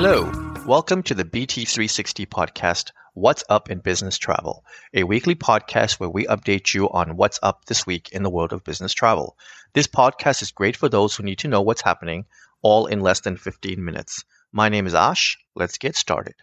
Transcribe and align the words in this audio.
Hello, 0.00 0.30
welcome 0.64 1.02
to 1.02 1.12
the 1.12 1.24
BT360 1.24 2.28
podcast, 2.28 2.92
What's 3.14 3.42
Up 3.50 3.68
in 3.68 3.80
Business 3.80 4.16
Travel, 4.16 4.64
a 4.94 5.02
weekly 5.02 5.34
podcast 5.34 5.98
where 5.98 6.08
we 6.08 6.24
update 6.26 6.72
you 6.72 6.88
on 6.90 7.16
what's 7.16 7.40
up 7.42 7.64
this 7.64 7.84
week 7.84 8.10
in 8.12 8.22
the 8.22 8.30
world 8.30 8.52
of 8.52 8.62
business 8.62 8.94
travel. 8.94 9.36
This 9.74 9.88
podcast 9.88 10.40
is 10.40 10.52
great 10.52 10.76
for 10.76 10.88
those 10.88 11.16
who 11.16 11.24
need 11.24 11.40
to 11.40 11.48
know 11.48 11.62
what's 11.62 11.82
happening, 11.82 12.26
all 12.62 12.86
in 12.86 13.00
less 13.00 13.18
than 13.22 13.36
15 13.36 13.84
minutes. 13.84 14.24
My 14.52 14.68
name 14.68 14.86
is 14.86 14.94
Ash. 14.94 15.36
Let's 15.56 15.78
get 15.78 15.96
started. 15.96 16.36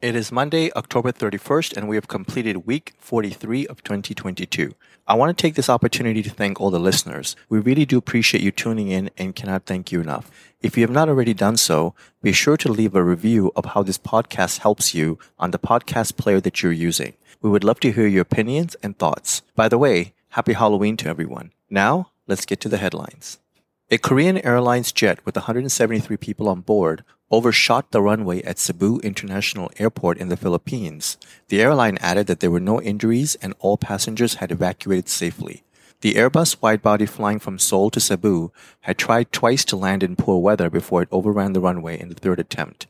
It 0.00 0.14
is 0.14 0.30
Monday, 0.30 0.70
October 0.76 1.10
31st, 1.10 1.76
and 1.76 1.88
we 1.88 1.96
have 1.96 2.06
completed 2.06 2.68
week 2.68 2.94
43 3.00 3.66
of 3.66 3.82
2022. 3.82 4.72
I 5.08 5.14
want 5.16 5.36
to 5.36 5.42
take 5.42 5.56
this 5.56 5.68
opportunity 5.68 6.22
to 6.22 6.30
thank 6.30 6.60
all 6.60 6.70
the 6.70 6.78
listeners. 6.78 7.34
We 7.48 7.58
really 7.58 7.84
do 7.84 7.98
appreciate 7.98 8.40
you 8.40 8.52
tuning 8.52 8.92
in 8.92 9.10
and 9.18 9.34
cannot 9.34 9.64
thank 9.66 9.90
you 9.90 10.00
enough. 10.00 10.30
If 10.60 10.76
you 10.76 10.84
have 10.84 10.92
not 10.92 11.08
already 11.08 11.34
done 11.34 11.56
so, 11.56 11.96
be 12.22 12.30
sure 12.30 12.56
to 12.58 12.70
leave 12.70 12.94
a 12.94 13.02
review 13.02 13.50
of 13.56 13.64
how 13.64 13.82
this 13.82 13.98
podcast 13.98 14.58
helps 14.58 14.94
you 14.94 15.18
on 15.36 15.50
the 15.50 15.58
podcast 15.58 16.16
player 16.16 16.40
that 16.42 16.62
you're 16.62 16.70
using. 16.70 17.14
We 17.42 17.50
would 17.50 17.64
love 17.64 17.80
to 17.80 17.90
hear 17.90 18.06
your 18.06 18.22
opinions 18.22 18.76
and 18.84 18.96
thoughts. 18.96 19.42
By 19.56 19.68
the 19.68 19.78
way, 19.78 20.14
happy 20.28 20.52
Halloween 20.52 20.96
to 20.98 21.08
everyone. 21.08 21.50
Now, 21.68 22.12
let's 22.28 22.46
get 22.46 22.60
to 22.60 22.68
the 22.68 22.78
headlines. 22.78 23.40
A 23.90 23.98
Korean 23.98 24.38
Airlines 24.46 24.92
jet 24.92 25.18
with 25.24 25.34
173 25.34 26.16
people 26.18 26.48
on 26.48 26.60
board 26.60 27.02
overshot 27.30 27.90
the 27.90 28.00
runway 28.00 28.42
at 28.42 28.58
Cebu 28.58 28.98
International 29.00 29.70
Airport 29.78 30.18
in 30.18 30.28
the 30.28 30.36
Philippines. 30.36 31.16
The 31.48 31.60
airline 31.60 31.98
added 32.00 32.26
that 32.26 32.40
there 32.40 32.50
were 32.50 32.60
no 32.60 32.80
injuries 32.80 33.36
and 33.42 33.54
all 33.58 33.76
passengers 33.76 34.34
had 34.34 34.50
evacuated 34.50 35.08
safely. 35.08 35.62
The 36.00 36.14
Airbus 36.14 36.56
widebody 36.58 37.08
flying 37.08 37.40
from 37.40 37.58
Seoul 37.58 37.90
to 37.90 38.00
Cebu 38.00 38.52
had 38.82 38.98
tried 38.98 39.32
twice 39.32 39.64
to 39.64 39.76
land 39.76 40.02
in 40.02 40.14
poor 40.14 40.40
weather 40.40 40.70
before 40.70 41.02
it 41.02 41.08
overran 41.10 41.54
the 41.54 41.60
runway 41.60 41.98
in 41.98 42.08
the 42.08 42.14
third 42.14 42.38
attempt. 42.38 42.86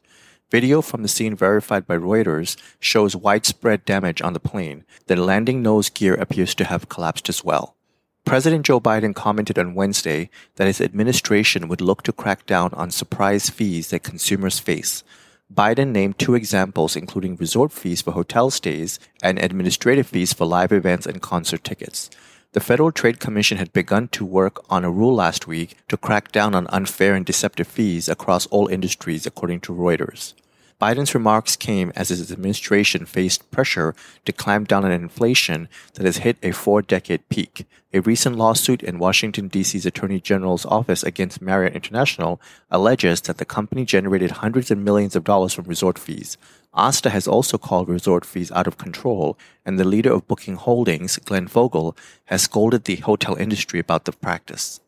Video 0.51 0.81
from 0.81 1.03
the 1.03 1.09
scene 1.09 1.35
verified 1.35 1.87
by 1.87 1.97
Reuters 1.97 2.57
shows 2.81 3.17
widespread 3.17 3.85
damage 3.85 4.23
on 4.23 4.35
the 4.35 4.41
plane. 4.41 4.85
The 5.07 5.17
landing 5.17 5.63
nose 5.63 5.89
gear 5.89 6.15
appears 6.15 6.55
to 6.57 6.65
have 6.65 6.89
collapsed 6.89 7.29
as 7.29 7.45
well. 7.45 7.77
President 8.29 8.67
Joe 8.67 8.79
Biden 8.79 9.15
commented 9.15 9.59
on 9.59 9.75
Wednesday 9.75 10.29
that 10.57 10.67
his 10.67 10.83
administration 10.83 11.67
would 11.67 11.81
look 11.81 12.03
to 12.03 12.13
crack 12.13 12.45
down 12.45 12.75
on 12.75 12.91
surprise 12.91 13.49
fees 13.49 13.89
that 13.89 14.03
consumers 14.03 14.59
face. 14.59 15.03
Biden 15.53 15.93
named 15.93 16.19
two 16.19 16.35
examples, 16.35 16.95
including 16.95 17.37
resort 17.37 17.73
fees 17.73 18.03
for 18.03 18.11
hotel 18.11 18.51
stays 18.51 19.01
and 19.23 19.39
administrative 19.39 20.09
fees 20.09 20.35
for 20.35 20.45
live 20.45 20.73
events 20.73 21.07
and 21.07 21.23
concert 21.23 21.65
tickets. 21.65 22.11
The 22.53 22.61
Federal 22.61 22.93
Trade 22.93 23.19
Commission 23.19 23.57
had 23.57 23.73
begun 23.73 24.09
to 24.09 24.27
work 24.27 24.63
on 24.69 24.85
a 24.85 24.91
rule 24.91 25.15
last 25.15 25.47
week 25.47 25.79
to 25.89 25.97
crack 25.97 26.31
down 26.31 26.55
on 26.55 26.67
unfair 26.67 27.15
and 27.15 27.25
deceptive 27.25 27.67
fees 27.67 28.11
across 28.11 28.45
all 28.49 28.69
industries, 28.69 29.25
according 29.25 29.61
to 29.61 29.73
Reuters. 29.73 30.35
Biden's 30.81 31.13
remarks 31.13 31.57
came 31.57 31.93
as 31.97 32.11
his 32.11 32.31
administration 32.31 33.05
faced 33.05 33.51
pressure 33.51 33.97
to 34.25 34.33
clamp 34.33 34.69
down 34.69 34.85
on 34.85 34.93
inflation 34.93 35.69
that 35.95 36.07
has 36.07 36.19
hit 36.19 36.37
a 36.41 36.53
four 36.53 36.83
decade 36.83 37.29
peak. 37.29 37.67
A 37.93 38.01
recent 38.01 38.37
lawsuit 38.37 38.85
in 38.85 39.01
Washington, 39.01 39.49
D.C.'s 39.49 39.87
Attorney 39.87 40.21
General's 40.21 40.65
office 40.67 41.03
against 41.03 41.43
Marriott 41.43 41.75
International 41.75 42.41
alleges 42.71 43.21
that 43.23 43.39
the 43.39 43.45
company 43.45 43.85
generated 43.85 44.31
hundreds 44.31 44.71
of 44.71 44.79
millions 44.79 45.17
of 45.17 45.25
dollars 45.25 45.53
from 45.53 45.65
resort 45.65 45.99
fees. 45.99 46.37
Asta 46.75 47.11
has 47.11 47.27
also 47.27 47.59
called 47.59 47.89
resort 47.89 48.25
fees 48.25 48.53
out 48.53 48.69
of 48.69 48.79
control, 48.79 49.37
and 49.67 49.81
the 49.81 49.85
leader 49.85 50.13
of 50.13 50.29
Booking 50.29 50.57
Holdings, 50.57 51.17
Glenn 51.17 51.49
Fogel, 51.49 51.97
has 52.27 52.43
scolded 52.43 52.85
the 52.85 52.97
hotel 52.97 53.35
industry 53.35 53.81
about 53.81 54.05
the 54.05 54.13
practice. 54.13 54.79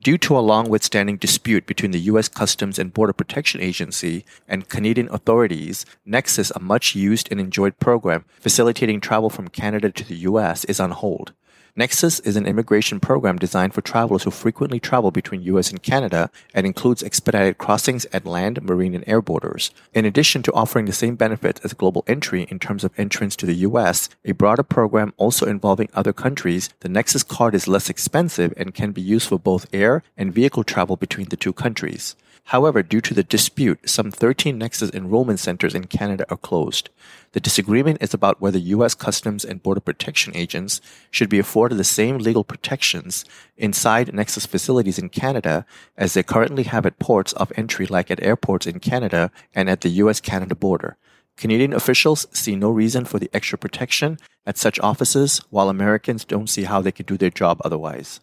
Due 0.00 0.16
to 0.16 0.38
a 0.38 0.40
long 0.40 0.68
withstanding 0.68 1.16
dispute 1.16 1.66
between 1.66 1.90
the 1.90 1.98
U.S. 2.12 2.28
Customs 2.28 2.78
and 2.78 2.94
Border 2.94 3.12
Protection 3.12 3.60
Agency 3.60 4.24
and 4.46 4.68
Canadian 4.68 5.08
authorities, 5.10 5.84
Nexus, 6.06 6.52
a 6.52 6.60
much 6.60 6.94
used 6.94 7.26
and 7.32 7.40
enjoyed 7.40 7.80
program 7.80 8.24
facilitating 8.38 9.00
travel 9.00 9.28
from 9.28 9.48
Canada 9.48 9.90
to 9.90 10.04
the 10.04 10.14
U.S., 10.14 10.64
is 10.66 10.78
on 10.78 10.92
hold. 10.92 11.32
Nexus 11.78 12.18
is 12.18 12.34
an 12.34 12.44
immigration 12.44 12.98
program 12.98 13.38
designed 13.38 13.72
for 13.72 13.82
travelers 13.82 14.24
who 14.24 14.32
frequently 14.32 14.80
travel 14.80 15.12
between 15.12 15.42
US 15.42 15.70
and 15.70 15.80
Canada 15.80 16.28
and 16.52 16.66
includes 16.66 17.04
expedited 17.04 17.58
crossings 17.58 18.04
at 18.12 18.26
land, 18.26 18.60
marine, 18.64 18.96
and 18.96 19.04
air 19.06 19.22
borders. 19.22 19.70
In 19.94 20.04
addition 20.04 20.42
to 20.42 20.52
offering 20.54 20.86
the 20.86 20.92
same 20.92 21.14
benefits 21.14 21.60
as 21.64 21.74
global 21.74 22.02
entry 22.08 22.48
in 22.50 22.58
terms 22.58 22.82
of 22.82 22.98
entrance 22.98 23.36
to 23.36 23.46
the 23.46 23.62
US, 23.68 24.08
a 24.24 24.32
broader 24.32 24.64
program 24.64 25.14
also 25.18 25.46
involving 25.46 25.88
other 25.94 26.12
countries, 26.12 26.68
the 26.80 26.88
Nexus 26.88 27.22
card 27.22 27.54
is 27.54 27.68
less 27.68 27.88
expensive 27.88 28.52
and 28.56 28.74
can 28.74 28.90
be 28.90 29.00
used 29.00 29.28
for 29.28 29.38
both 29.38 29.72
air 29.72 30.02
and 30.16 30.34
vehicle 30.34 30.64
travel 30.64 30.96
between 30.96 31.28
the 31.28 31.36
two 31.36 31.52
countries. 31.52 32.16
However, 32.48 32.82
due 32.82 33.02
to 33.02 33.12
the 33.12 33.22
dispute, 33.22 33.90
some 33.90 34.10
13 34.10 34.56
Nexus 34.56 34.90
enrollment 34.94 35.38
centers 35.38 35.74
in 35.74 35.84
Canada 35.84 36.24
are 36.30 36.36
closed. 36.38 36.88
The 37.32 37.40
disagreement 37.40 37.98
is 38.00 38.14
about 38.14 38.40
whether 38.40 38.56
U.S. 38.56 38.94
Customs 38.94 39.44
and 39.44 39.62
Border 39.62 39.82
Protection 39.82 40.34
agents 40.34 40.80
should 41.10 41.28
be 41.28 41.38
afforded 41.38 41.67
the 41.74 41.84
same 41.84 42.18
legal 42.18 42.44
protections 42.44 43.24
inside 43.56 44.12
Nexus 44.12 44.46
facilities 44.46 44.98
in 44.98 45.08
Canada 45.08 45.66
as 45.96 46.14
they 46.14 46.22
currently 46.22 46.64
have 46.64 46.86
at 46.86 46.98
ports 46.98 47.32
of 47.34 47.52
entry 47.56 47.86
like 47.86 48.10
at 48.10 48.22
airports 48.22 48.66
in 48.66 48.80
Canada 48.80 49.30
and 49.54 49.68
at 49.68 49.80
the 49.82 49.88
U.S. 50.02 50.20
Canada 50.20 50.54
border. 50.54 50.96
Canadian 51.36 51.72
officials 51.72 52.26
see 52.32 52.56
no 52.56 52.70
reason 52.70 53.04
for 53.04 53.18
the 53.18 53.30
extra 53.32 53.56
protection 53.56 54.18
at 54.44 54.58
such 54.58 54.80
offices, 54.80 55.40
while 55.50 55.68
Americans 55.68 56.24
don't 56.24 56.50
see 56.50 56.64
how 56.64 56.80
they 56.80 56.90
could 56.90 57.06
do 57.06 57.16
their 57.16 57.30
job 57.30 57.60
otherwise. 57.64 58.20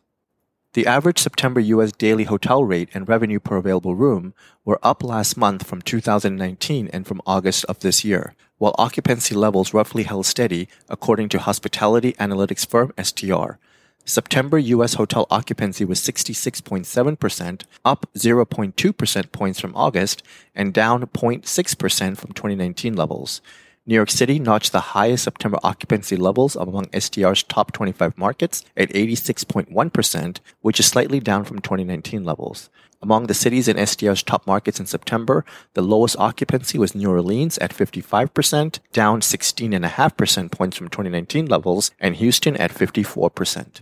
The 0.74 0.86
average 0.86 1.20
September 1.20 1.62
U.S. 1.62 1.94
daily 1.94 2.26
hotel 2.26 2.66
rate 2.66 2.90
and 2.94 3.08
revenue 3.08 3.40
per 3.40 3.56
available 3.56 3.96
room 3.96 4.34
were 4.66 4.80
up 4.84 5.04
last 5.04 5.38
month 5.38 5.66
from 5.66 5.82
2019 5.82 6.90
and 6.92 7.08
from 7.08 7.22
August 7.26 7.64
of 7.66 7.80
this 7.80 8.04
year, 8.04 8.36
while 8.58 8.76
occupancy 8.78 9.36
levels 9.36 9.74
roughly 9.74 10.04
held 10.04 10.26
steady, 10.26 10.68
according 10.90 11.30
to 11.30 11.40
hospitality 11.40 12.14
analytics 12.14 12.68
firm 12.68 12.94
STR. 13.02 13.58
September 14.06 14.60
U.S. 14.60 14.94
hotel 14.94 15.26
occupancy 15.32 15.84
was 15.84 16.00
66.7%, 16.00 17.64
up 17.84 18.06
0.2 18.16 18.98
percent 18.98 19.32
points 19.32 19.60
from 19.60 19.76
August, 19.76 20.22
and 20.54 20.74
down 20.74 21.02
0.6% 21.02 22.18
from 22.18 22.32
2019 22.32 22.96
levels. 22.96 23.42
New 23.88 23.94
York 23.94 24.10
City 24.10 24.40
notched 24.40 24.72
the 24.72 24.96
highest 24.96 25.26
September 25.26 25.60
occupancy 25.62 26.16
levels 26.16 26.56
among 26.56 26.86
STR's 26.88 27.44
top 27.44 27.72
25 27.72 28.18
markets 28.18 28.64
at 28.76 28.90
86.1%, 28.90 30.40
which 30.62 30.80
is 30.80 30.88
slightly 30.88 31.20
down 31.20 31.44
from 31.44 31.60
2019 31.60 32.24
levels. 32.24 32.72
Among 33.00 33.28
the 33.28 33.36
cities 33.36 33.68
in 33.68 33.78
STR's 33.78 34.24
top 34.24 34.48
markets 34.48 34.80
in 34.80 34.88
September, 34.88 35.46
the 35.76 35.84
lowest 35.84 36.18
occupancy 36.18 36.80
was 36.80 36.96
New 36.96 37.12
Orleans 37.12 37.60
at 37.60 37.70
55%, 37.70 38.80
down 38.92 39.22
16.5% 39.22 40.52
points 40.52 40.78
from 40.78 40.88
2019 40.88 41.46
levels, 41.46 41.92
and 42.00 42.16
Houston 42.16 42.58
at 42.58 42.72
54%. 42.72 43.82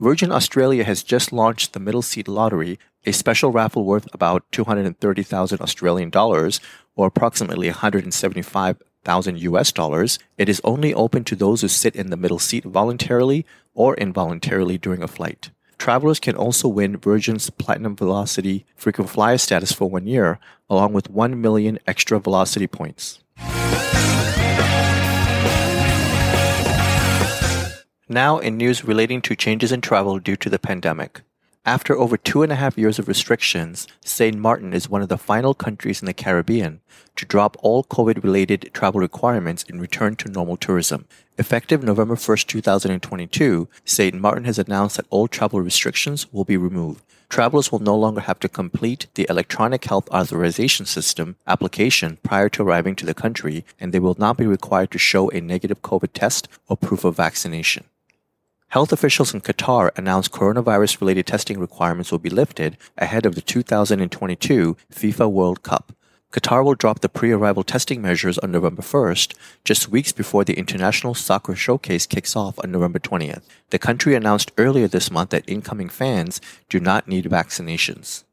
Virgin 0.00 0.32
Australia 0.32 0.84
has 0.84 1.02
just 1.02 1.34
launched 1.34 1.74
the 1.74 1.80
Middle 1.80 2.00
Seat 2.00 2.28
Lottery, 2.28 2.78
a 3.04 3.12
special 3.12 3.52
raffle 3.52 3.84
worth 3.84 4.08
about 4.14 4.50
230,000 4.52 5.60
Australian 5.60 6.08
dollars, 6.08 6.60
or 6.96 7.08
approximately 7.08 7.68
175 7.68 8.78
thousand 9.04 9.40
US 9.40 9.70
dollars, 9.72 10.18
it 10.38 10.48
is 10.48 10.60
only 10.64 10.94
open 10.94 11.24
to 11.24 11.36
those 11.36 11.60
who 11.60 11.68
sit 11.68 11.94
in 11.94 12.10
the 12.10 12.16
middle 12.16 12.38
seat 12.38 12.64
voluntarily 12.64 13.44
or 13.74 13.94
involuntarily 13.94 14.78
during 14.78 15.02
a 15.02 15.08
flight. 15.08 15.50
Travelers 15.78 16.20
can 16.20 16.36
also 16.36 16.68
win 16.68 16.96
Virgin's 16.96 17.50
Platinum 17.50 17.96
Velocity 17.96 18.64
frequent 18.76 19.10
flyer 19.10 19.38
status 19.38 19.72
for 19.72 19.90
one 19.90 20.06
year, 20.06 20.38
along 20.70 20.92
with 20.92 21.10
1 21.10 21.40
million 21.40 21.78
extra 21.86 22.18
velocity 22.18 22.66
points. 22.66 23.20
Now, 28.08 28.38
in 28.38 28.56
news 28.56 28.84
relating 28.84 29.22
to 29.22 29.34
changes 29.34 29.72
in 29.72 29.80
travel 29.80 30.18
due 30.18 30.36
to 30.36 30.50
the 30.50 30.58
pandemic. 30.58 31.22
After 31.66 31.96
over 31.96 32.18
two 32.18 32.42
and 32.42 32.52
a 32.52 32.56
half 32.56 32.76
years 32.76 32.98
of 32.98 33.08
restrictions, 33.08 33.88
St. 34.04 34.36
Martin 34.36 34.74
is 34.74 34.90
one 34.90 35.00
of 35.00 35.08
the 35.08 35.16
final 35.16 35.54
countries 35.54 36.02
in 36.02 36.06
the 36.06 36.12
Caribbean 36.12 36.82
to 37.16 37.24
drop 37.24 37.56
all 37.60 37.84
COVID 37.84 38.22
related 38.22 38.70
travel 38.74 39.00
requirements 39.00 39.64
and 39.66 39.80
return 39.80 40.14
to 40.16 40.28
normal 40.28 40.58
tourism. 40.58 41.06
Effective 41.38 41.82
November 41.82 42.16
1st, 42.16 42.48
2022, 42.48 43.66
St. 43.86 44.14
Martin 44.14 44.44
has 44.44 44.58
announced 44.58 44.98
that 44.98 45.06
all 45.08 45.26
travel 45.26 45.58
restrictions 45.62 46.30
will 46.34 46.44
be 46.44 46.58
removed. 46.58 47.02
Travelers 47.30 47.72
will 47.72 47.78
no 47.78 47.96
longer 47.96 48.20
have 48.20 48.40
to 48.40 48.48
complete 48.50 49.06
the 49.14 49.26
Electronic 49.30 49.86
Health 49.86 50.06
Authorization 50.10 50.84
System 50.84 51.36
application 51.46 52.18
prior 52.22 52.50
to 52.50 52.62
arriving 52.62 52.94
to 52.96 53.06
the 53.06 53.14
country, 53.14 53.64
and 53.80 53.90
they 53.90 54.00
will 54.00 54.16
not 54.18 54.36
be 54.36 54.46
required 54.46 54.90
to 54.90 54.98
show 54.98 55.30
a 55.30 55.40
negative 55.40 55.80
COVID 55.80 56.12
test 56.12 56.46
or 56.68 56.76
proof 56.76 57.04
of 57.04 57.16
vaccination. 57.16 57.84
Health 58.74 58.92
officials 58.92 59.32
in 59.32 59.40
Qatar 59.40 59.96
announced 59.96 60.32
coronavirus 60.32 61.00
related 61.00 61.28
testing 61.28 61.60
requirements 61.60 62.10
will 62.10 62.18
be 62.18 62.28
lifted 62.28 62.76
ahead 62.98 63.24
of 63.24 63.36
the 63.36 63.40
2022 63.40 64.76
FIFA 64.92 65.30
World 65.30 65.62
Cup. 65.62 65.92
Qatar 66.32 66.64
will 66.64 66.74
drop 66.74 66.98
the 66.98 67.08
pre-arrival 67.08 67.62
testing 67.62 68.02
measures 68.02 68.36
on 68.38 68.50
November 68.50 68.82
1st, 68.82 69.36
just 69.64 69.90
weeks 69.90 70.10
before 70.10 70.42
the 70.42 70.58
International 70.58 71.14
Soccer 71.14 71.54
Showcase 71.54 72.04
kicks 72.04 72.34
off 72.34 72.58
on 72.58 72.72
November 72.72 72.98
20th. 72.98 73.44
The 73.70 73.78
country 73.78 74.16
announced 74.16 74.50
earlier 74.58 74.88
this 74.88 75.08
month 75.08 75.30
that 75.30 75.48
incoming 75.48 75.88
fans 75.88 76.40
do 76.68 76.80
not 76.80 77.06
need 77.06 77.26
vaccinations. 77.26 78.23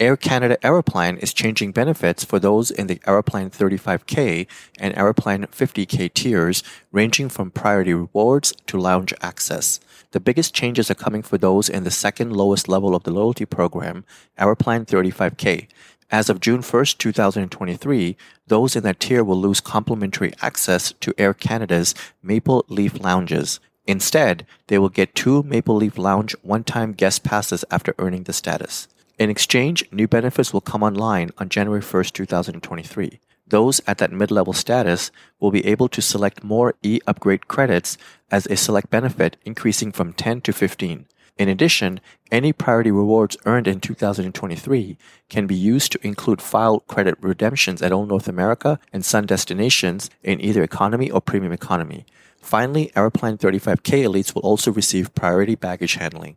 Air 0.00 0.16
Canada 0.16 0.56
Aeroplan 0.62 1.18
is 1.18 1.34
changing 1.34 1.72
benefits 1.72 2.22
for 2.22 2.38
those 2.38 2.70
in 2.70 2.86
the 2.86 3.00
Aeroplan 3.04 3.50
35K 3.50 4.46
and 4.78 4.94
Aeroplan 4.94 5.48
50K 5.48 6.14
tiers, 6.14 6.62
ranging 6.92 7.28
from 7.28 7.50
priority 7.50 7.92
rewards 7.92 8.52
to 8.68 8.78
lounge 8.78 9.12
access. 9.22 9.80
The 10.12 10.20
biggest 10.20 10.54
changes 10.54 10.88
are 10.88 10.94
coming 10.94 11.22
for 11.22 11.36
those 11.36 11.68
in 11.68 11.82
the 11.82 11.90
second 11.90 12.32
lowest 12.32 12.68
level 12.68 12.94
of 12.94 13.02
the 13.02 13.10
loyalty 13.10 13.44
program, 13.44 14.04
Aeroplan 14.38 14.86
35K. 14.86 15.66
As 16.12 16.30
of 16.30 16.38
June 16.38 16.60
1st, 16.60 16.98
2023, 16.98 18.16
those 18.46 18.76
in 18.76 18.84
that 18.84 19.00
tier 19.00 19.24
will 19.24 19.40
lose 19.40 19.60
complimentary 19.60 20.32
access 20.40 20.92
to 21.00 21.12
Air 21.18 21.34
Canada's 21.34 21.96
Maple 22.22 22.64
Leaf 22.68 23.00
Lounges. 23.00 23.58
Instead, 23.84 24.46
they 24.68 24.78
will 24.78 24.90
get 24.90 25.16
two 25.16 25.42
Maple 25.42 25.74
Leaf 25.74 25.98
Lounge 25.98 26.36
one 26.42 26.62
time 26.62 26.92
guest 26.92 27.24
passes 27.24 27.64
after 27.68 27.96
earning 27.98 28.22
the 28.22 28.32
status. 28.32 28.86
In 29.18 29.30
exchange, 29.30 29.84
new 29.90 30.06
benefits 30.06 30.52
will 30.52 30.60
come 30.60 30.84
online 30.84 31.30
on 31.38 31.48
January 31.48 31.80
1st, 31.80 32.12
2023. 32.12 33.18
Those 33.48 33.80
at 33.84 33.98
that 33.98 34.12
mid 34.12 34.30
level 34.30 34.52
status 34.52 35.10
will 35.40 35.50
be 35.50 35.66
able 35.66 35.88
to 35.88 36.00
select 36.00 36.44
more 36.44 36.76
e 36.84 37.00
upgrade 37.04 37.48
credits 37.48 37.98
as 38.30 38.46
a 38.46 38.56
select 38.56 38.90
benefit, 38.90 39.36
increasing 39.44 39.90
from 39.90 40.12
10 40.12 40.42
to 40.42 40.52
15. 40.52 41.06
In 41.36 41.48
addition, 41.48 42.00
any 42.30 42.52
priority 42.52 42.92
rewards 42.92 43.36
earned 43.44 43.66
in 43.66 43.80
2023 43.80 44.96
can 45.28 45.48
be 45.48 45.54
used 45.56 45.90
to 45.92 46.06
include 46.06 46.40
file 46.40 46.80
credit 46.80 47.16
redemptions 47.20 47.82
at 47.82 47.90
all 47.90 48.06
North 48.06 48.28
America 48.28 48.78
and 48.92 49.04
Sun 49.04 49.26
destinations 49.26 50.10
in 50.22 50.40
either 50.40 50.62
economy 50.62 51.10
or 51.10 51.20
premium 51.20 51.52
economy. 51.52 52.06
Finally, 52.40 52.92
Aeroplan 52.94 53.36
35K 53.36 54.04
elites 54.04 54.32
will 54.32 54.42
also 54.42 54.70
receive 54.70 55.14
priority 55.14 55.56
baggage 55.56 55.94
handling. 55.94 56.36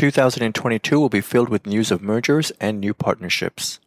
2022 0.00 0.98
will 0.98 1.10
be 1.10 1.20
filled 1.20 1.50
with 1.50 1.66
news 1.66 1.90
of 1.90 2.00
mergers 2.00 2.50
and 2.58 2.80
new 2.80 2.94
partnerships. 2.94 3.80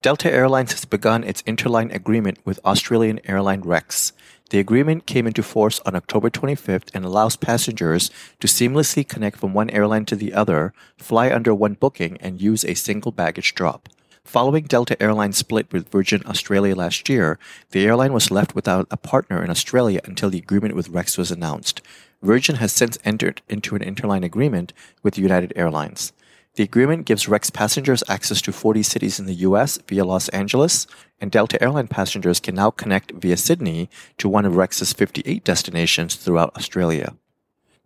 Delta 0.00 0.32
Airlines 0.32 0.70
has 0.70 0.84
begun 0.84 1.24
its 1.24 1.42
interline 1.42 1.92
agreement 1.92 2.38
with 2.44 2.60
Australian 2.64 3.18
airline 3.28 3.62
Rex. 3.62 4.12
The 4.50 4.60
agreement 4.60 5.06
came 5.06 5.26
into 5.26 5.42
force 5.42 5.80
on 5.84 5.96
October 5.96 6.30
25th 6.30 6.94
and 6.94 7.04
allows 7.04 7.34
passengers 7.34 8.12
to 8.38 8.46
seamlessly 8.46 9.08
connect 9.08 9.38
from 9.38 9.54
one 9.54 9.68
airline 9.70 10.04
to 10.04 10.14
the 10.14 10.34
other, 10.34 10.72
fly 10.98 11.32
under 11.32 11.52
one 11.52 11.74
booking, 11.74 12.16
and 12.18 12.40
use 12.40 12.64
a 12.64 12.74
single 12.74 13.10
baggage 13.10 13.52
drop. 13.56 13.88
Following 14.26 14.64
Delta 14.64 15.00
Airlines' 15.00 15.38
split 15.38 15.72
with 15.72 15.88
Virgin 15.88 16.20
Australia 16.26 16.74
last 16.74 17.08
year, 17.08 17.38
the 17.70 17.86
airline 17.86 18.12
was 18.12 18.32
left 18.32 18.56
without 18.56 18.88
a 18.90 18.96
partner 18.96 19.42
in 19.42 19.50
Australia 19.50 20.00
until 20.04 20.30
the 20.30 20.38
agreement 20.38 20.74
with 20.74 20.88
Rex 20.88 21.16
was 21.16 21.30
announced. 21.30 21.80
Virgin 22.22 22.56
has 22.56 22.72
since 22.72 22.98
entered 23.04 23.40
into 23.48 23.76
an 23.76 23.82
interline 23.82 24.24
agreement 24.24 24.72
with 25.04 25.16
United 25.16 25.52
Airlines. 25.54 26.12
The 26.56 26.64
agreement 26.64 27.06
gives 27.06 27.28
Rex 27.28 27.50
passengers 27.50 28.02
access 28.08 28.42
to 28.42 28.52
40 28.52 28.82
cities 28.82 29.20
in 29.20 29.26
the 29.26 29.46
US 29.46 29.78
via 29.86 30.04
Los 30.04 30.28
Angeles, 30.30 30.88
and 31.20 31.30
Delta 31.30 31.62
Airline 31.62 31.86
passengers 31.86 32.40
can 32.40 32.56
now 32.56 32.72
connect 32.72 33.12
via 33.12 33.36
Sydney 33.36 33.88
to 34.18 34.28
one 34.28 34.44
of 34.44 34.56
Rex's 34.56 34.92
58 34.92 35.44
destinations 35.44 36.16
throughout 36.16 36.56
Australia. 36.56 37.14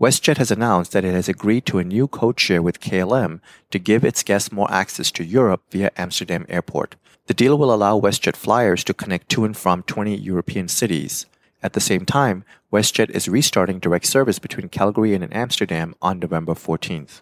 WestJet 0.01 0.39
has 0.39 0.51
announced 0.51 0.93
that 0.93 1.05
it 1.05 1.13
has 1.13 1.29
agreed 1.29 1.67
to 1.67 1.79
a 1.79 1.85
new 1.85 2.09
code 2.09 2.41
share 2.41 2.63
with 2.63 2.81
KLM 2.81 3.39
to 3.71 3.79
give 3.79 4.03
its 4.03 4.23
guests 4.23 4.51
more 4.51 4.71
access 4.73 5.11
to 5.11 5.23
Europe 5.23 5.63
via 5.71 5.91
Amsterdam 5.95 6.47
Airport. 6.49 6.97
The 7.27 7.35
deal 7.35 7.59
will 7.59 7.71
allow 7.71 8.01
WestJet 8.01 8.35
flyers 8.35 8.83
to 8.85 8.95
connect 8.95 9.29
to 9.31 9.45
and 9.45 9.55
from 9.55 9.83
20 9.83 10.17
European 10.17 10.69
cities. 10.69 11.27
At 11.63 11.75
the 11.75 11.81
same 11.81 12.07
time, 12.07 12.45
WestJet 12.73 13.11
is 13.11 13.29
restarting 13.29 13.79
direct 13.79 14.07
service 14.07 14.39
between 14.39 14.71
Calgary 14.71 15.15
and 15.15 15.37
Amsterdam 15.37 15.95
on 16.01 16.19
November 16.19 16.55
14th. 16.55 17.21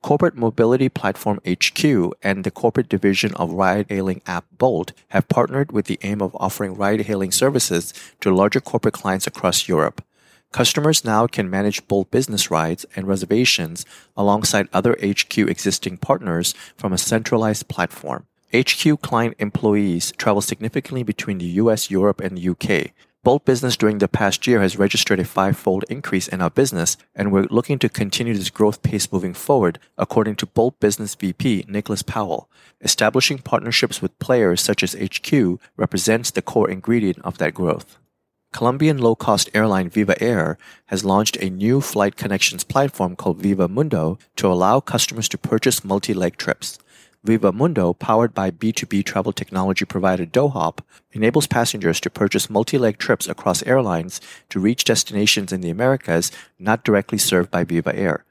Corporate 0.00 0.36
Mobility 0.36 0.88
Platform 0.88 1.40
HQ 1.44 1.84
and 2.22 2.44
the 2.44 2.52
corporate 2.52 2.88
division 2.88 3.34
of 3.34 3.52
ride 3.52 3.86
hailing 3.88 4.22
app 4.26 4.44
Bolt 4.56 4.92
have 5.08 5.28
partnered 5.28 5.72
with 5.72 5.86
the 5.86 5.98
aim 6.02 6.22
of 6.22 6.36
offering 6.36 6.74
ride 6.74 7.00
hailing 7.00 7.32
services 7.32 7.92
to 8.20 8.32
larger 8.32 8.60
corporate 8.60 8.94
clients 8.94 9.26
across 9.26 9.66
Europe. 9.66 10.04
Customers 10.52 11.02
now 11.02 11.26
can 11.26 11.48
manage 11.48 11.88
Bolt 11.88 12.10
business 12.10 12.50
rides 12.50 12.84
and 12.94 13.08
reservations 13.08 13.86
alongside 14.18 14.68
other 14.70 14.96
HQ 15.02 15.38
existing 15.38 15.96
partners 15.96 16.54
from 16.76 16.92
a 16.92 16.98
centralized 16.98 17.68
platform. 17.68 18.26
HQ 18.54 19.00
client 19.00 19.34
employees 19.38 20.12
travel 20.18 20.42
significantly 20.42 21.02
between 21.02 21.38
the 21.38 21.56
US, 21.62 21.90
Europe, 21.90 22.20
and 22.20 22.36
the 22.36 22.50
UK. 22.50 22.92
Bolt 23.24 23.46
Business 23.46 23.76
during 23.76 23.98
the 23.98 24.08
past 24.08 24.46
year 24.46 24.60
has 24.60 24.76
registered 24.76 25.20
a 25.20 25.24
five-fold 25.24 25.84
increase 25.88 26.28
in 26.28 26.42
our 26.42 26.50
business, 26.50 26.98
and 27.14 27.32
we're 27.32 27.46
looking 27.50 27.78
to 27.78 27.88
continue 27.88 28.34
this 28.34 28.50
growth 28.50 28.82
pace 28.82 29.10
moving 29.10 29.32
forward, 29.32 29.78
according 29.96 30.34
to 30.36 30.46
Bolt 30.46 30.78
Business 30.80 31.14
VP 31.14 31.64
Nicholas 31.66 32.02
Powell. 32.02 32.50
Establishing 32.82 33.38
partnerships 33.38 34.02
with 34.02 34.18
players 34.18 34.60
such 34.60 34.82
as 34.82 34.96
HQ 35.00 35.60
represents 35.76 36.30
the 36.30 36.42
core 36.42 36.68
ingredient 36.68 37.20
of 37.24 37.38
that 37.38 37.54
growth. 37.54 37.96
Colombian 38.52 38.98
low-cost 38.98 39.48
airline 39.54 39.88
Viva 39.88 40.22
Air 40.22 40.58
has 40.86 41.06
launched 41.06 41.38
a 41.38 41.48
new 41.48 41.80
flight 41.80 42.16
connections 42.16 42.64
platform 42.64 43.16
called 43.16 43.38
Viva 43.38 43.66
Mundo 43.66 44.18
to 44.36 44.46
allow 44.46 44.78
customers 44.78 45.26
to 45.30 45.38
purchase 45.38 45.82
multi-leg 45.82 46.36
trips. 46.36 46.78
Viva 47.24 47.50
Mundo, 47.50 47.94
powered 47.94 48.34
by 48.34 48.50
B2B 48.50 49.04
travel 49.06 49.32
technology 49.32 49.86
provider 49.86 50.26
DoHop, 50.26 50.80
enables 51.12 51.46
passengers 51.46 51.98
to 52.00 52.10
purchase 52.10 52.50
multi-leg 52.50 52.98
trips 52.98 53.26
across 53.26 53.62
airlines 53.62 54.20
to 54.50 54.60
reach 54.60 54.84
destinations 54.84 55.50
in 55.50 55.62
the 55.62 55.70
Americas 55.70 56.30
not 56.58 56.84
directly 56.84 57.18
served 57.18 57.50
by 57.50 57.64
Viva 57.64 57.96
Air. 57.96 58.24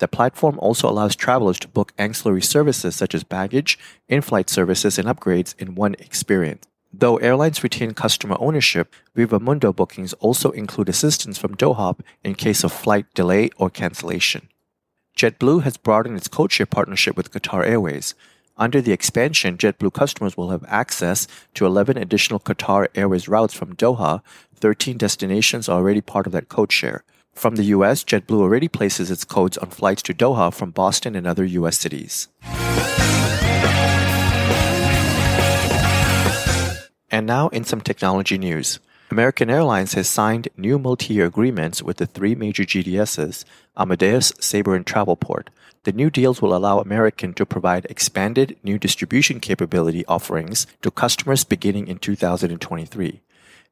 The 0.00 0.08
platform 0.08 0.58
also 0.58 0.88
allows 0.88 1.14
travelers 1.14 1.58
to 1.60 1.68
book 1.68 1.92
ancillary 1.98 2.42
services 2.42 2.96
such 2.96 3.14
as 3.14 3.22
baggage, 3.22 3.78
in-flight 4.08 4.50
services, 4.50 4.98
and 4.98 5.06
upgrades 5.06 5.54
in 5.56 5.76
one 5.76 5.94
experience. 6.00 6.64
Though 6.92 7.18
airlines 7.18 7.62
retain 7.62 7.92
customer 7.92 8.36
ownership, 8.40 8.94
Vivamundo 9.14 9.74
bookings 9.74 10.14
also 10.14 10.50
include 10.52 10.88
assistance 10.88 11.36
from 11.36 11.54
DoHop 11.54 12.00
in 12.24 12.34
case 12.34 12.64
of 12.64 12.72
flight 12.72 13.06
delay 13.14 13.50
or 13.56 13.68
cancellation. 13.68 14.48
JetBlue 15.16 15.62
has 15.64 15.76
broadened 15.76 16.16
its 16.16 16.28
codeshare 16.28 16.70
partnership 16.70 17.16
with 17.16 17.32
Qatar 17.32 17.66
Airways. 17.66 18.14
Under 18.56 18.80
the 18.80 18.92
expansion, 18.92 19.58
JetBlue 19.58 19.92
customers 19.92 20.36
will 20.36 20.50
have 20.50 20.64
access 20.66 21.26
to 21.54 21.66
11 21.66 21.98
additional 21.98 22.40
Qatar 22.40 22.88
Airways 22.94 23.28
routes 23.28 23.54
from 23.54 23.76
Doha. 23.76 24.22
13 24.54 24.96
destinations 24.96 25.68
are 25.68 25.78
already 25.78 26.00
part 26.00 26.26
of 26.26 26.32
that 26.32 26.48
code 26.48 26.72
share. 26.72 27.04
From 27.34 27.56
the 27.56 27.64
US, 27.64 28.02
JetBlue 28.02 28.40
already 28.40 28.66
places 28.66 29.10
its 29.10 29.24
codes 29.24 29.58
on 29.58 29.70
flights 29.70 30.02
to 30.02 30.14
Doha 30.14 30.52
from 30.52 30.70
Boston 30.70 31.14
and 31.14 31.26
other 31.26 31.44
US 31.44 31.78
cities. 31.78 32.28
And 37.18 37.26
now 37.26 37.48
in 37.48 37.64
some 37.64 37.80
technology 37.80 38.38
news. 38.38 38.78
American 39.10 39.50
Airlines 39.50 39.94
has 39.94 40.08
signed 40.08 40.46
new 40.56 40.78
multi-year 40.78 41.26
agreements 41.26 41.82
with 41.82 41.96
the 41.96 42.06
three 42.06 42.36
major 42.36 42.62
GDSs, 42.62 43.44
Amadeus, 43.76 44.32
Sabre, 44.38 44.76
and 44.76 44.86
Travelport. 44.86 45.48
The 45.82 45.90
new 45.90 46.10
deals 46.10 46.40
will 46.40 46.54
allow 46.54 46.78
American 46.78 47.34
to 47.34 47.44
provide 47.44 47.86
expanded 47.86 48.56
new 48.62 48.78
distribution 48.78 49.40
capability 49.40 50.06
offerings 50.06 50.68
to 50.82 50.92
customers 50.92 51.42
beginning 51.42 51.88
in 51.88 51.98
2023. 51.98 53.20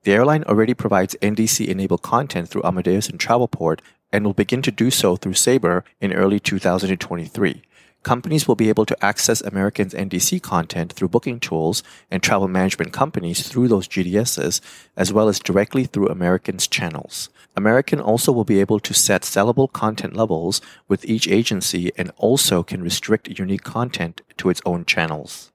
The 0.02 0.12
airline 0.12 0.42
already 0.42 0.74
provides 0.74 1.14
NDC 1.22 1.68
enabled 1.68 2.02
content 2.02 2.48
through 2.48 2.64
Amadeus 2.64 3.08
and 3.08 3.20
Travelport 3.20 3.78
and 4.12 4.24
will 4.24 4.34
begin 4.34 4.62
to 4.62 4.72
do 4.72 4.90
so 4.90 5.14
through 5.14 5.34
Sabre 5.34 5.84
in 6.00 6.12
early 6.12 6.40
2023 6.40 7.62
companies 8.06 8.46
will 8.46 8.54
be 8.54 8.68
able 8.68 8.86
to 8.86 9.04
access 9.04 9.40
American's 9.40 9.92
NDC 9.92 10.40
content 10.40 10.92
through 10.92 11.08
booking 11.08 11.40
tools 11.40 11.82
and 12.08 12.22
travel 12.22 12.46
management 12.46 12.92
companies 12.92 13.48
through 13.48 13.66
those 13.66 13.88
GDSs, 13.88 14.60
as 14.96 15.12
well 15.12 15.28
as 15.28 15.40
directly 15.40 15.86
through 15.86 16.06
American's 16.06 16.68
channels. 16.68 17.30
American 17.56 18.00
also 18.00 18.30
will 18.30 18.44
be 18.44 18.60
able 18.60 18.78
to 18.78 18.94
set 18.94 19.22
sellable 19.22 19.72
content 19.72 20.14
levels 20.14 20.60
with 20.86 21.04
each 21.04 21.26
agency 21.26 21.90
and 21.98 22.12
also 22.16 22.62
can 22.62 22.80
restrict 22.80 23.40
unique 23.40 23.64
content 23.64 24.22
to 24.36 24.50
its 24.50 24.62
own 24.64 24.84
channels. 24.84 25.50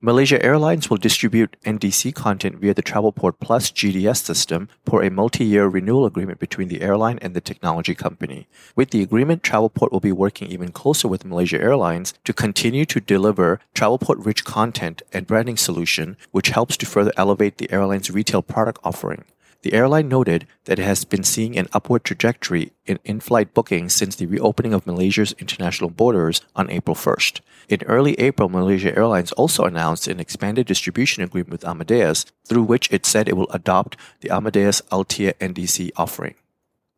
Malaysia 0.00 0.40
Airlines 0.44 0.88
will 0.88 0.96
distribute 0.96 1.56
NDC 1.64 2.14
content 2.14 2.60
via 2.60 2.72
the 2.72 2.84
Travelport 2.84 3.40
Plus 3.40 3.72
GDS 3.72 4.18
system 4.22 4.68
per 4.84 5.02
a 5.02 5.10
multi-year 5.10 5.66
renewal 5.66 6.06
agreement 6.06 6.38
between 6.38 6.68
the 6.68 6.82
airline 6.82 7.18
and 7.20 7.34
the 7.34 7.40
technology 7.40 7.96
company. 7.96 8.46
With 8.76 8.90
the 8.90 9.02
agreement, 9.02 9.42
Travelport 9.42 9.90
will 9.90 9.98
be 9.98 10.12
working 10.12 10.52
even 10.52 10.70
closer 10.70 11.08
with 11.08 11.24
Malaysia 11.24 11.60
Airlines 11.60 12.14
to 12.22 12.32
continue 12.32 12.84
to 12.84 13.00
deliver 13.00 13.58
Travelport-rich 13.74 14.44
content 14.44 15.02
and 15.12 15.26
branding 15.26 15.56
solution, 15.56 16.16
which 16.30 16.50
helps 16.50 16.76
to 16.76 16.86
further 16.86 17.12
elevate 17.16 17.58
the 17.58 17.68
airline's 17.72 18.08
retail 18.08 18.40
product 18.40 18.78
offering. 18.84 19.24
The 19.62 19.72
airline 19.72 20.08
noted 20.08 20.46
that 20.66 20.78
it 20.78 20.84
has 20.84 21.04
been 21.04 21.24
seeing 21.24 21.58
an 21.58 21.66
upward 21.72 22.04
trajectory 22.04 22.72
in 22.86 23.00
in 23.04 23.18
flight 23.18 23.54
bookings 23.54 23.92
since 23.92 24.14
the 24.14 24.26
reopening 24.26 24.72
of 24.72 24.86
Malaysia's 24.86 25.32
international 25.32 25.90
borders 25.90 26.42
on 26.54 26.70
April 26.70 26.94
1st. 26.94 27.40
In 27.68 27.82
early 27.82 28.14
April, 28.20 28.48
Malaysia 28.48 28.96
Airlines 28.96 29.32
also 29.32 29.64
announced 29.64 30.06
an 30.06 30.20
expanded 30.20 30.66
distribution 30.66 31.24
agreement 31.24 31.50
with 31.50 31.66
Amadeus, 31.66 32.24
through 32.46 32.62
which 32.62 32.90
it 32.92 33.04
said 33.04 33.28
it 33.28 33.36
will 33.36 33.50
adopt 33.50 33.96
the 34.20 34.30
Amadeus 34.30 34.80
Altéa 34.92 35.34
NDC 35.34 35.90
offering. 35.96 36.36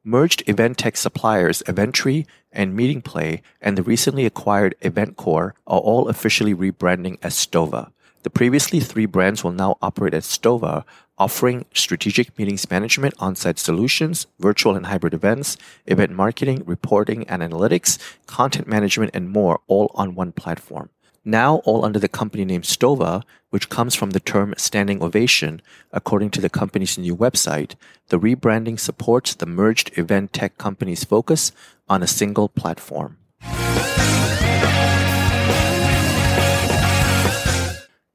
Merged 0.04 0.46
event 0.46 0.76
tech 0.76 0.96
suppliers 0.96 1.62
Aventri 1.66 2.26
and 2.52 2.78
Meetingplay 2.78 3.40
and 3.60 3.76
the 3.76 3.82
recently 3.82 4.26
acquired 4.26 4.74
EventCore 4.82 5.52
are 5.66 5.80
all 5.80 6.08
officially 6.08 6.54
rebranding 6.54 7.18
as 7.22 7.34
Stova. 7.34 7.92
The 8.22 8.30
previously 8.30 8.80
three 8.80 9.06
brands 9.06 9.42
will 9.42 9.52
now 9.52 9.78
operate 9.80 10.12
as 10.12 10.26
Stova, 10.26 10.84
offering 11.16 11.64
strategic 11.72 12.38
meetings 12.38 12.70
management, 12.70 13.14
on-site 13.18 13.58
solutions, 13.58 14.26
virtual 14.38 14.76
and 14.76 14.86
hybrid 14.86 15.14
events, 15.14 15.56
event 15.86 16.12
marketing, 16.12 16.62
reporting 16.66 17.26
and 17.28 17.42
analytics, 17.42 17.98
content 18.26 18.66
management, 18.66 19.10
and 19.14 19.30
more, 19.30 19.60
all 19.68 19.90
on 19.94 20.14
one 20.14 20.32
platform. 20.32 20.90
Now 21.24 21.56
all 21.64 21.84
under 21.84 21.98
the 21.98 22.08
company 22.08 22.44
name 22.44 22.62
Stova, 22.62 23.22
which 23.50 23.68
comes 23.68 23.94
from 23.94 24.10
the 24.10 24.20
term 24.20 24.54
standing 24.56 25.02
ovation, 25.02 25.60
according 25.92 26.30
to 26.30 26.40
the 26.40 26.50
company's 26.50 26.98
new 26.98 27.16
website, 27.16 27.74
the 28.08 28.18
rebranding 28.18 28.78
supports 28.78 29.34
the 29.34 29.46
merged 29.46 29.96
event 29.98 30.32
tech 30.32 30.58
company's 30.58 31.04
focus 31.04 31.52
on 31.88 32.02
a 32.02 32.06
single 32.06 32.48
platform. 32.48 33.18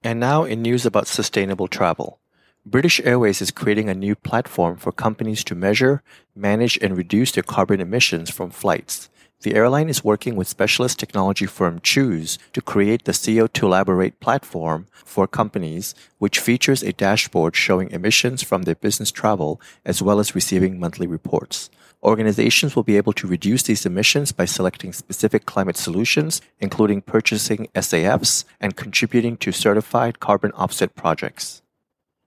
And 0.06 0.20
now 0.20 0.44
in 0.44 0.62
news 0.62 0.86
about 0.86 1.08
sustainable 1.08 1.68
travel. 1.68 2.20
British 2.64 3.02
Airways 3.04 3.42
is 3.42 3.50
creating 3.50 3.90
a 3.90 3.96
new 3.96 4.14
platform 4.14 4.78
for 4.78 4.92
companies 4.92 5.44
to 5.46 5.56
measure, 5.56 6.04
manage, 6.36 6.78
and 6.80 6.96
reduce 6.96 7.32
their 7.32 7.42
carbon 7.42 7.82
emissions 7.82 8.30
from 8.30 8.52
flights. 8.52 9.10
The 9.42 9.56
airline 9.56 9.90
is 9.90 10.04
working 10.04 10.36
with 10.36 10.48
specialist 10.48 11.00
technology 11.00 11.48
firm 11.48 11.80
CHOOOSE 11.80 12.38
to 12.54 12.62
create 12.62 13.06
the 13.06 13.14
CO2llaborate 13.14 14.20
platform 14.20 14.86
for 14.92 15.26
companies, 15.26 15.96
which 16.20 16.40
features 16.40 16.84
a 16.84 16.94
dashboard 16.94 17.56
showing 17.56 17.90
emissions 17.90 18.44
from 18.44 18.62
their 18.62 18.76
business 18.76 19.10
travel 19.10 19.60
as 19.84 20.04
well 20.04 20.20
as 20.20 20.36
receiving 20.36 20.80
monthly 20.80 21.08
reports. 21.08 21.72
Organizations 22.04 22.76
will 22.76 22.84
be 22.84 22.98
able 22.98 23.14
to 23.14 23.28
reduce 23.28 23.64
these 23.64 23.86
emissions 23.86 24.32
by 24.32 24.46
selecting 24.46 24.94
specific 24.94 25.46
climate 25.46 25.78
solutions, 25.78 26.42
including 26.60 27.02
purchasing 27.02 27.68
SAFs 27.76 28.46
and 28.60 28.76
contributing 28.76 29.38
to 29.38 29.52
certified 29.52 30.20
carbon 30.20 30.52
offset 30.52 30.96
projects. 30.96 31.62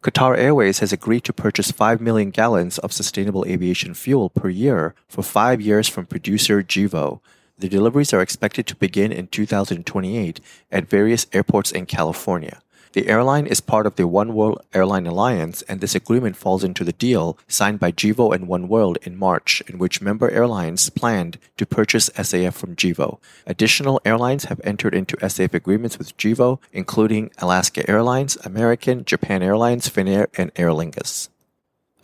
Qatar 0.02 0.38
Airways 0.38 0.78
has 0.78 0.92
agreed 0.92 1.24
to 1.24 1.32
purchase 1.32 1.72
5 1.72 2.00
million 2.00 2.30
gallons 2.30 2.78
of 2.78 2.92
sustainable 2.92 3.44
aviation 3.46 3.94
fuel 3.94 4.30
per 4.30 4.48
year 4.48 4.94
for 5.08 5.22
five 5.22 5.60
years 5.60 5.88
from 5.88 6.06
producer 6.06 6.62
Gevo. 6.62 7.20
The 7.58 7.68
deliveries 7.68 8.12
are 8.12 8.22
expected 8.22 8.68
to 8.68 8.76
begin 8.76 9.10
in 9.10 9.26
2028 9.26 10.40
at 10.70 10.88
various 10.88 11.26
airports 11.32 11.72
in 11.72 11.86
California. 11.86 12.60
The 12.98 13.06
airline 13.06 13.46
is 13.46 13.60
part 13.60 13.86
of 13.86 13.94
the 13.94 14.08
Oneworld 14.08 14.58
Airline 14.74 15.06
Alliance, 15.06 15.62
and 15.68 15.80
this 15.80 15.94
agreement 15.94 16.34
falls 16.34 16.64
into 16.64 16.82
the 16.82 16.92
deal 16.92 17.38
signed 17.46 17.78
by 17.78 17.92
Gevo 17.92 18.34
and 18.34 18.48
Oneworld 18.48 18.96
in 19.06 19.16
March, 19.16 19.62
in 19.68 19.78
which 19.78 20.02
member 20.02 20.28
airlines 20.28 20.90
planned 20.90 21.38
to 21.58 21.64
purchase 21.64 22.10
SAF 22.10 22.54
from 22.54 22.74
Gevo. 22.74 23.20
Additional 23.46 24.00
airlines 24.04 24.46
have 24.46 24.60
entered 24.64 24.96
into 24.96 25.16
SAF 25.18 25.54
agreements 25.54 25.96
with 25.96 26.16
Gevo, 26.16 26.58
including 26.72 27.30
Alaska 27.38 27.88
Airlines, 27.88 28.36
American, 28.42 29.04
Japan 29.04 29.44
Airlines, 29.44 29.88
Finnair, 29.88 30.26
and 30.36 30.50
Aer 30.56 30.70
Lingus. 30.70 31.28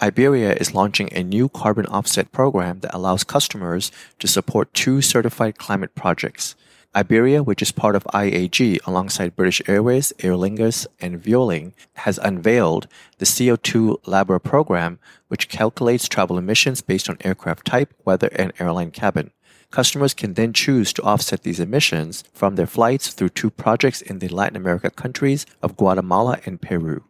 Iberia 0.00 0.52
is 0.52 0.74
launching 0.74 1.08
a 1.10 1.24
new 1.24 1.48
carbon 1.48 1.86
offset 1.86 2.30
program 2.30 2.78
that 2.80 2.94
allows 2.94 3.24
customers 3.24 3.90
to 4.20 4.28
support 4.28 4.72
two 4.72 5.02
certified 5.02 5.58
climate 5.58 5.96
projects. 5.96 6.54
Iberia, 6.96 7.42
which 7.42 7.60
is 7.60 7.72
part 7.72 7.96
of 7.96 8.04
IAG 8.14 8.78
alongside 8.86 9.34
British 9.34 9.60
Airways, 9.66 10.12
Aer 10.20 10.34
Lingus, 10.34 10.86
and 11.00 11.20
Vueling, 11.20 11.72
has 11.94 12.18
unveiled 12.18 12.86
the 13.18 13.24
CO2 13.24 14.00
Labra 14.02 14.42
program, 14.42 15.00
which 15.28 15.48
calculates 15.48 16.08
travel 16.08 16.38
emissions 16.38 16.80
based 16.82 17.10
on 17.10 17.18
aircraft 17.24 17.66
type, 17.66 17.92
weather, 18.04 18.28
and 18.34 18.52
airline 18.60 18.92
cabin. 18.92 19.32
Customers 19.72 20.14
can 20.14 20.34
then 20.34 20.52
choose 20.52 20.92
to 20.92 21.02
offset 21.02 21.42
these 21.42 21.58
emissions 21.58 22.22
from 22.32 22.54
their 22.54 22.66
flights 22.66 23.08
through 23.12 23.30
two 23.30 23.50
projects 23.50 24.00
in 24.00 24.20
the 24.20 24.28
Latin 24.28 24.56
America 24.56 24.88
countries 24.88 25.46
of 25.62 25.76
Guatemala 25.76 26.38
and 26.46 26.62
Peru. 26.62 27.02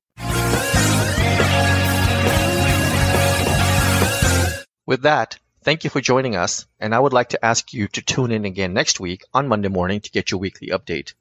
With 4.86 5.02
that, 5.02 5.38
Thank 5.64 5.82
you 5.82 5.88
for 5.88 6.02
joining 6.02 6.36
us, 6.36 6.66
and 6.78 6.94
I 6.94 7.00
would 7.00 7.14
like 7.14 7.30
to 7.30 7.42
ask 7.42 7.72
you 7.72 7.88
to 7.88 8.02
tune 8.02 8.32
in 8.32 8.44
again 8.44 8.74
next 8.74 9.00
week 9.00 9.22
on 9.32 9.48
Monday 9.48 9.68
morning 9.68 10.02
to 10.02 10.10
get 10.10 10.30
your 10.30 10.38
weekly 10.38 10.68
update. 10.68 11.14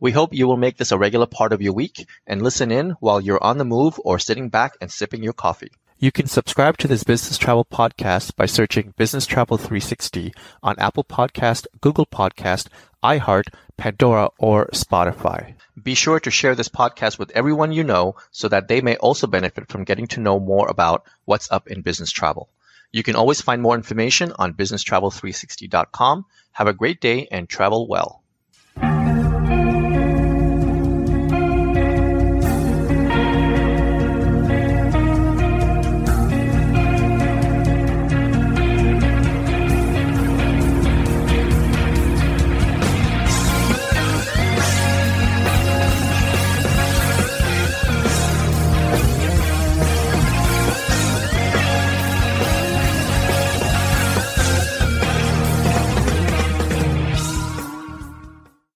We 0.00 0.10
hope 0.10 0.32
you 0.32 0.46
will 0.46 0.56
make 0.56 0.78
this 0.78 0.90
a 0.90 0.96
regular 0.96 1.26
part 1.26 1.52
of 1.52 1.60
your 1.60 1.74
week 1.74 2.08
and 2.26 2.40
listen 2.40 2.70
in 2.70 2.92
while 3.00 3.20
you're 3.20 3.44
on 3.44 3.58
the 3.58 3.66
move 3.66 4.00
or 4.02 4.18
sitting 4.18 4.48
back 4.48 4.78
and 4.80 4.90
sipping 4.90 5.22
your 5.22 5.34
coffee. 5.34 5.72
You 5.98 6.10
can 6.10 6.28
subscribe 6.28 6.78
to 6.78 6.88
this 6.88 7.04
business 7.04 7.36
travel 7.36 7.66
podcast 7.66 8.36
by 8.36 8.46
searching 8.46 8.94
Business 8.96 9.26
Travel 9.26 9.58
360 9.58 10.32
on 10.62 10.78
Apple 10.78 11.04
Podcast, 11.04 11.66
Google 11.82 12.06
Podcast, 12.06 12.68
iHeart, 13.04 13.52
Pandora, 13.76 14.30
or 14.38 14.68
Spotify. 14.68 15.56
Be 15.82 15.94
sure 15.94 16.20
to 16.20 16.30
share 16.30 16.54
this 16.54 16.70
podcast 16.70 17.18
with 17.18 17.32
everyone 17.32 17.72
you 17.72 17.84
know 17.84 18.16
so 18.30 18.48
that 18.48 18.66
they 18.66 18.80
may 18.80 18.96
also 18.96 19.26
benefit 19.26 19.68
from 19.68 19.84
getting 19.84 20.06
to 20.06 20.20
know 20.20 20.40
more 20.40 20.68
about 20.68 21.04
what's 21.26 21.52
up 21.52 21.68
in 21.68 21.82
business 21.82 22.10
travel. 22.10 22.48
You 22.92 23.02
can 23.02 23.16
always 23.16 23.40
find 23.40 23.62
more 23.62 23.74
information 23.74 24.32
on 24.38 24.54
businesstravel360.com. 24.54 26.26
Have 26.52 26.66
a 26.66 26.72
great 26.72 27.00
day 27.00 27.28
and 27.30 27.48
travel 27.48 27.86
well. 27.86 28.22